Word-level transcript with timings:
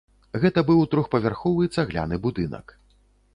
Гэта 0.45 0.63
быў 0.69 0.79
трохпавярховы 0.95 1.69
цагляны 1.77 2.21
будынак. 2.25 2.75